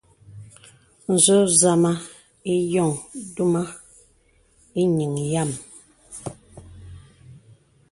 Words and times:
Zō 1.23 1.37
zàmā 1.59 1.91
ìyōŋ 2.53 2.91
duma 3.35 3.61
īŋìŋ 4.81 5.13
yàm. 5.33 5.51